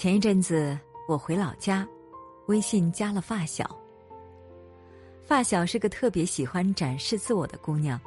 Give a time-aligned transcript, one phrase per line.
[0.00, 1.86] 前一阵子我回老家，
[2.46, 3.78] 微信加了发小。
[5.22, 8.00] 发小是个特别喜欢展示自我的姑娘，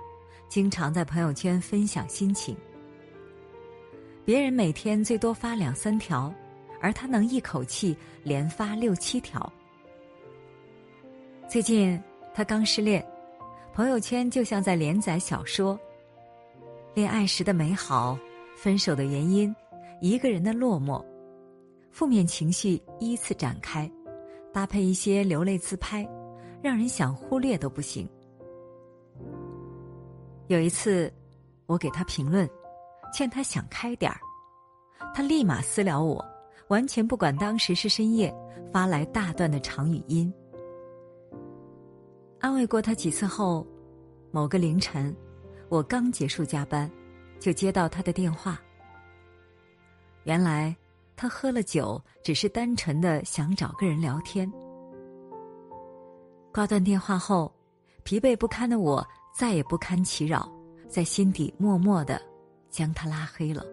[0.50, 2.58] 经常在朋友圈分享心情。
[4.26, 6.34] 别人每天最多发两三条，
[6.82, 9.54] 而她能一口气连发六七条。
[11.48, 12.02] 最近
[12.34, 13.06] 她刚失恋，
[13.72, 15.80] 朋友圈就像在连载小说。
[16.96, 18.18] 恋爱时的美好，
[18.58, 19.56] 分手的原因，
[20.02, 21.00] 一个人的落寞，
[21.94, 23.90] 负面情绪依次展开，
[24.52, 26.10] 搭配一些流泪自拍，
[26.60, 28.10] 让人想忽略都不行。
[30.48, 31.14] 有一次，
[31.68, 32.50] 我给他评论，
[33.14, 34.20] 劝他想开点儿，
[35.14, 36.26] 他立马私聊我，
[36.70, 38.34] 完全不管当时是深夜，
[38.72, 40.34] 发来大段的长语音。
[42.40, 43.66] 安慰过他几次后，
[44.32, 45.16] 某个凌晨。
[45.70, 46.90] 我刚结束加班，
[47.40, 48.60] 就接到他的电话。
[50.24, 50.76] 原来
[51.24, 54.52] 他喝了酒，只是单纯的想找个人聊天。
[56.54, 57.50] 挂断电话后，
[58.04, 60.52] 疲惫不堪的我再也不堪其扰，
[60.90, 62.22] 在心底默默的
[62.70, 63.64] 将他拉黑了。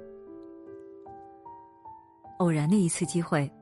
[2.39, 3.53] 偶然的一次机会，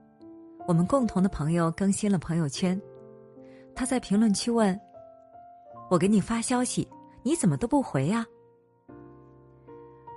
[0.67, 2.79] 我们共同的朋友更新了朋友圈，
[3.75, 4.79] 他在评论区问
[5.89, 6.87] ：“我给你发消息。”
[7.25, 8.27] 你怎么都不回呀？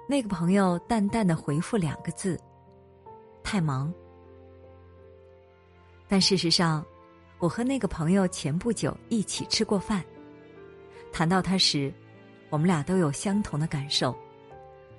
[0.10, 2.38] 那个朋友淡淡的回复两个字
[3.52, 3.94] ：“太忙。”
[6.08, 6.86] 但事实上，
[7.38, 10.02] 我和那个朋友前不久一起吃过饭。
[11.12, 11.94] 谈到他时，
[12.50, 14.16] 我们俩都有相同的感受：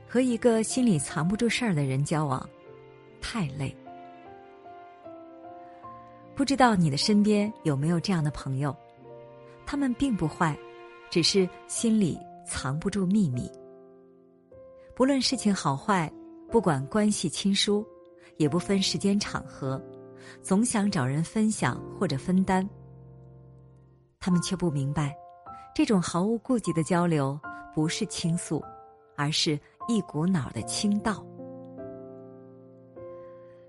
[0.06, 2.46] 和一个心里藏不住事儿的人交往，
[3.22, 3.74] 太累。
[6.34, 8.76] 不知道你的身边有没有这样的朋友？
[9.64, 10.54] 他们并不坏。
[11.10, 13.46] 只是心里藏不住秘密。
[14.96, 16.10] 不论事情好坏，
[16.50, 17.86] 不管关系亲疏，
[18.36, 19.80] 也不分时间场合，
[20.40, 22.68] 总想找人分享或者分担。
[24.20, 25.16] 他们却不明白，
[25.74, 27.38] 这种毫无顾忌的交流
[27.74, 28.62] 不是倾诉，
[29.16, 31.24] 而是一股脑的倾倒。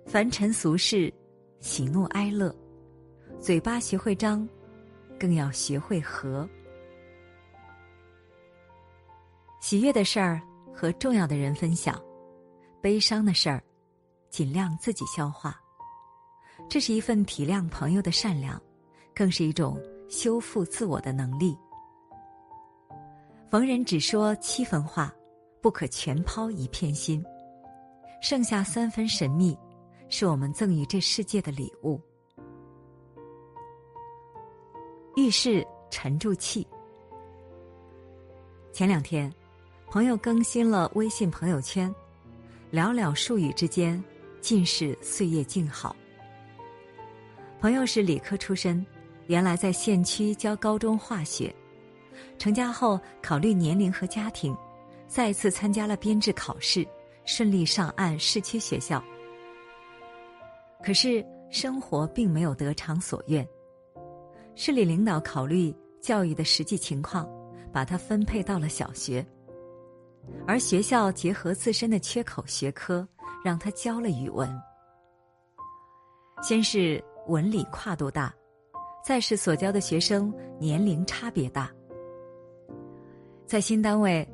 [0.06, 1.12] 凡尘俗事，
[1.59, 2.53] 喜怒哀乐，
[3.40, 4.47] 嘴巴学会张，
[5.19, 6.47] 更要学会和。
[9.62, 10.42] 喜悦的事儿
[10.74, 12.00] 和重要的人分享，
[12.81, 13.63] 悲伤的事儿
[14.33, 15.55] 尽量自己消化。
[16.67, 18.59] 这是一份体谅朋友的善良，
[19.13, 19.79] 更是一种
[20.09, 21.55] 修复自我的能力。
[23.51, 25.13] 逢人只说七分话，
[25.61, 27.23] 不可全抛一片心。
[28.23, 29.55] 剩下三分神秘，
[30.09, 32.01] 是我们赠予这世界的礼物。
[35.15, 36.67] 遇事沉住气。
[38.71, 39.31] 前两天。
[39.91, 41.88] 朋友更新了微信朋友圈，
[42.71, 44.03] 寥寥数语之间，
[44.44, 45.96] 尽是岁月静好。
[47.62, 48.86] 朋友是理科出身，
[49.28, 51.56] 原来在县区教高中化学，
[52.38, 54.54] 成家后考虑年龄和家庭，
[55.08, 56.86] 再次参加了编制考试，
[57.24, 59.02] 顺利上岸市区学校。
[60.84, 63.48] 可是生活并没有得偿所愿，
[64.56, 67.25] 市里领导考虑教育的实际情况，
[67.72, 69.25] 把他分配到了小学。
[70.46, 73.08] 而学校结合自身的缺口学科，
[73.44, 74.50] 让他教了语文。
[76.42, 78.34] 先是文理跨度大，
[79.04, 81.72] 再是所教的学生年龄差别大。
[83.46, 84.28] 在新单位，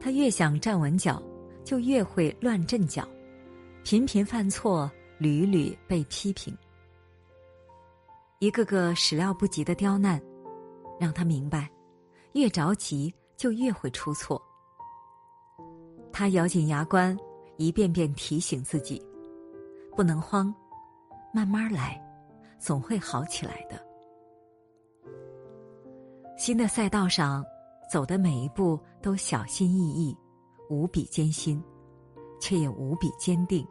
[0.00, 1.22] 他越想站稳脚，
[1.64, 3.08] 就越会乱阵脚，
[3.82, 6.56] 频频犯错，屡屡被批评。
[8.38, 10.20] 一个个始料不及的刁难，
[11.00, 11.70] 让他明白，
[12.34, 14.40] 越着急就越会出错。
[16.12, 17.16] 他咬紧牙关，
[17.56, 19.02] 一遍遍提醒自己：
[19.96, 20.54] 不能慌，
[21.32, 22.00] 慢慢来，
[22.58, 23.84] 总会好起来的。
[26.36, 27.44] 新的赛道上，
[27.90, 30.16] 走的每一步都小心翼翼，
[30.68, 31.62] 无比艰辛，
[32.40, 33.66] 却也无比坚定。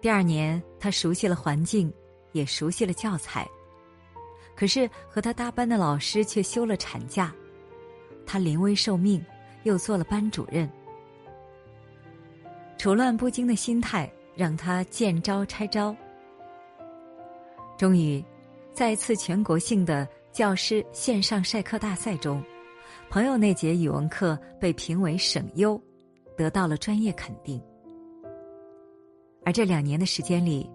[0.00, 1.92] 第二年，他熟悉了环境，
[2.32, 3.48] 也熟悉了教材，
[4.54, 7.34] 可是和他搭班的老师却休了产假，
[8.24, 9.24] 他临危受命。
[9.64, 10.70] 又做了班主任，
[12.78, 15.94] 处乱不惊的心态让他见招拆招。
[17.78, 18.24] 终于，
[18.72, 22.42] 在一次全国性的教师线上晒课大赛中，
[23.10, 25.80] 朋友那节语文课被评为省优，
[26.36, 27.62] 得到了专业肯定。
[29.44, 30.68] 而这两年的时间里，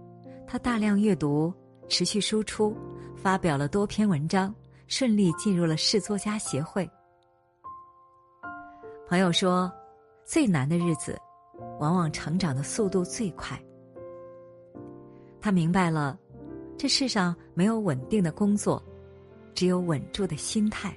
[0.47, 1.53] 他大量阅读，
[1.87, 2.75] 持续输出，
[3.15, 4.53] 发表了多篇文章，
[4.87, 6.89] 顺利进入了市作家协会。
[9.07, 9.71] 朋友说
[10.23, 11.19] ：“最难的日子，
[11.79, 13.59] 往往成长的速度最快。
[15.39, 16.19] 他明白了，
[16.77, 18.83] 这世上没有稳定的工作，
[19.55, 20.95] 只有稳住的心态。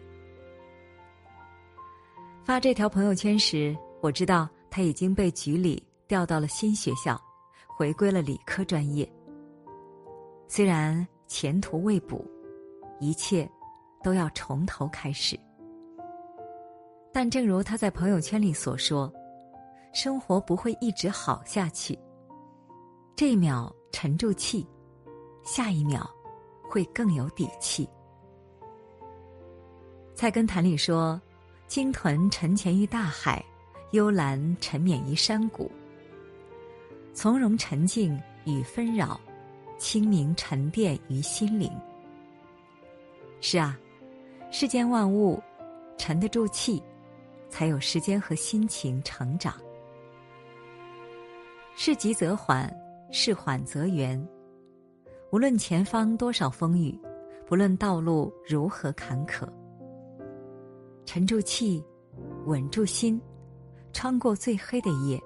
[2.44, 7.18] 发这条朋友圈时，我知道他已经被局里调到了新学校，
[7.66, 9.10] 回归了理科专业。
[10.46, 12.22] 虽然前途未卜，
[13.00, 13.50] 一切
[14.02, 15.40] 都要从头开始，
[17.10, 19.10] 但正如他在朋友圈里所说，
[19.94, 21.98] 生活不会一直好下去。
[23.16, 24.66] 这一秒沉住气，
[25.44, 26.10] 下一秒
[26.68, 27.88] 会更有底气。
[30.14, 31.20] 菜根谭里说。
[31.66, 33.42] 鲸豚沉潜于大海，
[33.92, 35.68] 幽兰沉湎于山谷。
[37.14, 39.18] 从容沉静与纷扰，
[39.78, 41.72] 清明沉淀于心灵。
[43.40, 43.76] 是啊，
[44.52, 45.42] 世间万物
[45.96, 46.80] 沉得住气，
[47.48, 49.54] 才有时间和心情成长。
[51.76, 52.72] 事急则缓，
[53.10, 54.24] 事缓则圆。
[55.32, 56.96] 无论前方多少风雨，
[57.46, 59.44] 不论道路如何坎坷。
[61.04, 61.84] 沉住气，
[62.46, 63.20] 稳住心，
[63.92, 65.20] 穿过最黑的夜，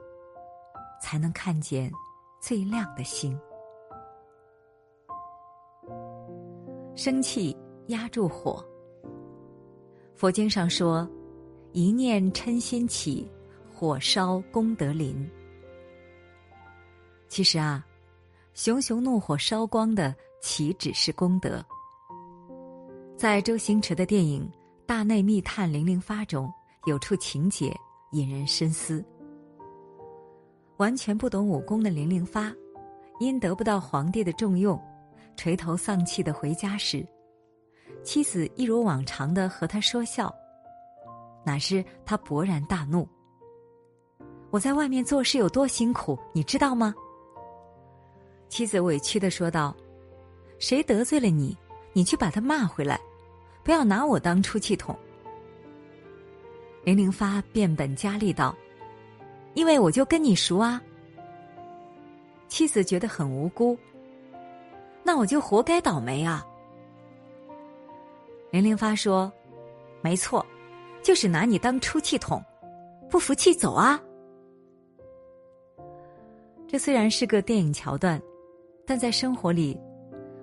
[1.02, 1.92] 才能看见
[2.40, 3.38] 最亮的星。
[6.94, 7.54] 生气
[7.88, 8.64] 压住火。
[10.14, 11.06] 佛经上说
[11.72, 13.30] ：“一念嗔心起，
[13.70, 15.30] 火烧功德林。”
[17.28, 17.84] 其实啊，
[18.54, 21.64] 熊熊怒火烧光的岂止是功德？
[23.16, 24.50] 在周星驰的电影。
[24.90, 26.50] 《大内密探零零发》中
[26.86, 27.76] 有处情节
[28.12, 29.04] 引人深思。
[30.78, 32.50] 完全不懂武功的零零发，
[33.20, 34.82] 因得不到皇帝的重用，
[35.36, 37.06] 垂头丧气的回家时，
[38.02, 40.34] 妻子一如往常的和他说笑，
[41.44, 43.06] 哪知他勃然大怒
[44.50, 46.94] ：“我在外面做事有多辛苦，你知道吗？”
[48.48, 49.76] 妻子委屈的说道
[50.58, 51.56] ：“谁得罪了你，
[51.92, 52.98] 你去把他骂回来。”
[53.62, 54.98] 不要拿我当出气筒。
[56.84, 58.56] 零零发变本加厉道
[59.52, 60.82] ：“因为我就跟你熟啊。”
[62.48, 63.76] 妻子觉得很无辜，
[65.02, 66.46] 那我就活该倒霉啊。
[68.50, 69.30] 零零发说
[70.00, 70.44] ：“没错，
[71.02, 72.42] 就是拿你当出气筒，
[73.10, 74.00] 不服气走啊。”
[76.66, 78.18] 这虽然是个电影桥段，
[78.88, 79.78] 但在生活里，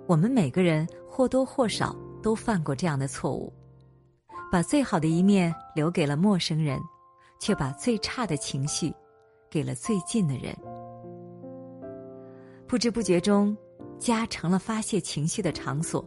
[0.07, 1.93] 我们每个人或多或少。
[2.23, 3.53] 都犯过这样的错误，
[4.51, 6.79] 把最好的一面留给了陌生人，
[7.39, 8.91] 却把最差的情绪
[9.47, 10.51] 给了最近的人。
[12.67, 13.55] 不知不觉中，
[13.99, 16.03] 家成了发泄情绪的场所。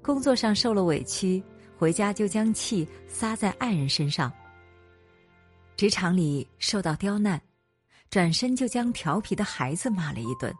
[0.00, 1.44] 工作上受了委屈，
[1.76, 4.32] 回家就将气撒在爱人身上；
[5.76, 7.38] 职场里受到刁难，
[8.08, 10.50] 转身就将调皮的孩子骂了一顿；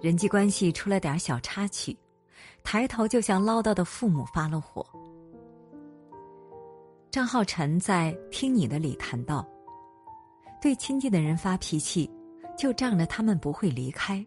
[0.00, 1.96] 人际关系出了点小插曲。
[2.62, 4.84] 抬头就向唠叨的父母发了火。
[7.12, 9.46] 张浩晨在《听你的》里谈到，
[10.60, 12.10] 对亲近的人发脾气，
[12.58, 14.26] 就仗着他们不会离开。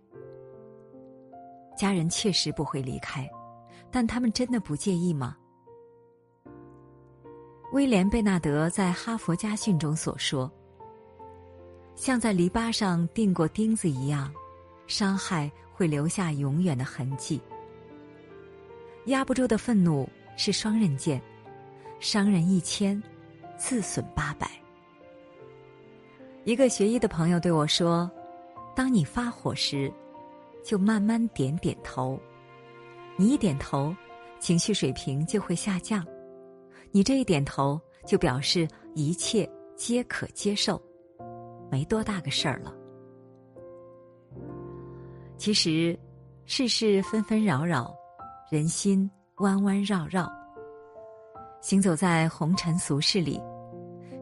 [1.78, 3.30] 家人确实不会离开，
[3.92, 5.36] 但他们真的不介意吗？
[7.74, 10.50] 威廉·贝纳德在《哈佛家训》中所说
[11.94, 14.34] ：“像在篱笆上钉过钉子一样，
[14.90, 17.42] 伤害会留下永远的痕迹。”
[19.06, 21.22] 压不住的愤怒是双刃剑，
[22.02, 23.02] 伤人一千，
[23.58, 24.52] 自损八百。
[26.44, 28.10] 一个学医的朋友对我说
[28.76, 29.92] ：“当你发火时，
[30.64, 32.20] 就慢慢点点头。
[33.16, 33.96] 你一点头，
[34.40, 36.06] 情绪水平就会下降。
[36.92, 40.82] 你这一点头，就表示一切皆可接受，
[41.70, 42.74] 没多大个事儿了。
[45.40, 45.98] 其实，
[46.46, 47.96] 世事纷纷扰扰。”
[48.52, 50.28] 人心弯弯绕绕，
[51.62, 53.40] 行走在红尘俗世里，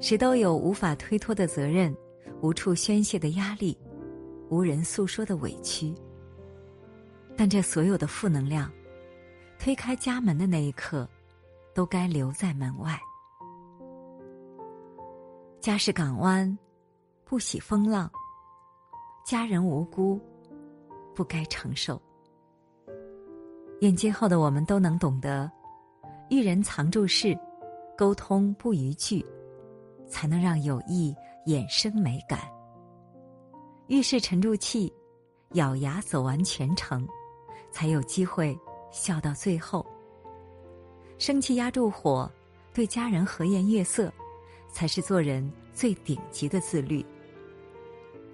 [0.01, 1.95] 谁都有无法推脱的责任，
[2.41, 3.77] 无处宣泄的压力，
[4.49, 5.95] 无人诉说的委屈。
[7.37, 8.69] 但这所有的负能量，
[9.57, 11.07] 推开家门的那一刻，
[11.73, 12.99] 都该留在门外。
[15.61, 16.57] 家是港湾，
[17.23, 18.09] 不喜风浪；
[19.25, 20.19] 家人无辜，
[21.17, 21.99] 不该承受。
[23.81, 25.51] 愿今后的我们都能懂得，
[26.29, 27.35] 遇人藏住事，
[27.97, 29.25] 沟通不逾矩，
[30.07, 31.15] 才能让友谊
[31.47, 32.41] 衍生美感。
[33.87, 34.93] 遇事沉住气，
[35.53, 37.07] 咬牙走完全程，
[37.71, 38.55] 才有机会
[38.91, 39.83] 笑到最后。
[41.17, 42.31] 生气压住火，
[42.75, 44.13] 对家人和颜悦色，
[44.71, 47.03] 才是做人最顶级的自律。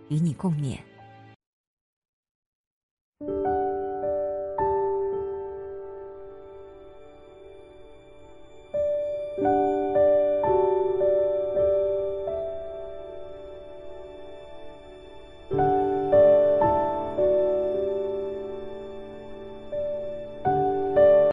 [0.09, 0.77] 与你共勉。
[3.25, 3.52] Thank you.